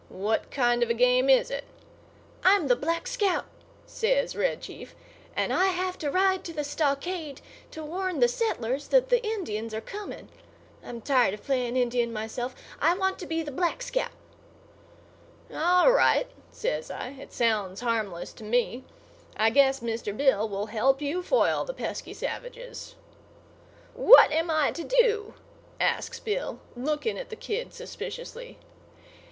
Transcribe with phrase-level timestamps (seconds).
[0.09, 1.63] What kind of a game is it?"
[2.43, 3.45] "I'm the Black Scout,"
[3.85, 4.95] says Red Chief,
[5.35, 7.39] "and I have to ride to the stockade
[7.69, 10.29] to warn the settlers that the Indians are coming.
[10.83, 12.55] I'm tired of playing Indian myself.
[12.79, 14.09] I want to be the Black Scout."
[15.53, 17.09] "All right," says I.
[17.09, 18.83] "It sounds harmless to me.
[19.37, 20.17] I guess Mr.
[20.17, 22.95] Bill will help you foil the pesky savages."
[23.93, 25.35] "What am I to do?"
[25.79, 28.57] asks Bill, looking at the kid suspiciously.